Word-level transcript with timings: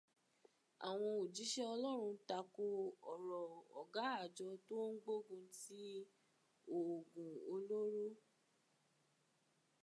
Àwọn 0.87 1.11
òjíṣẹ́ 1.21 1.69
Ọlọ́run 1.73 2.15
tako 2.27 2.63
ọ̀rọ̀ 3.11 3.41
ọ̀gá 3.81 4.05
àjọ 4.23 4.47
tó 4.67 4.75
ń 4.87 4.93
gbógun 5.03 5.43
ti 5.57 5.79
òògùn 6.75 7.29
olóró 7.53 8.05